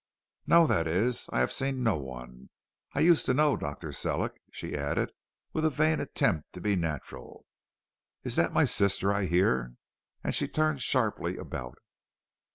"No; 0.47 0.65
that 0.65 0.87
is, 0.87 1.29
I 1.31 1.41
have 1.41 1.51
seen 1.51 1.83
no 1.83 1.95
one 1.95 2.49
I 2.93 3.01
used 3.01 3.23
to 3.27 3.35
know 3.35 3.55
Dr. 3.55 3.91
Sellick," 3.93 4.41
she 4.51 4.75
added 4.75 5.11
with 5.53 5.63
a 5.63 5.69
vain 5.69 5.99
attempt 5.99 6.53
to 6.53 6.59
be 6.59 6.75
natural. 6.75 7.45
"Is 8.23 8.35
that 8.35 8.51
my 8.51 8.65
sister 8.65 9.13
I 9.13 9.25
hear?" 9.25 9.75
And 10.23 10.33
she 10.33 10.47
turned 10.47 10.81
sharply 10.81 11.37
about. 11.37 11.77